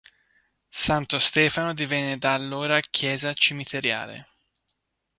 Santo 0.71 1.19
Stefano 1.19 1.75
divenne 1.75 2.17
da 2.17 2.33
allora 2.33 2.79
chiesa 2.79 3.33
cimiteriale. 3.33 4.29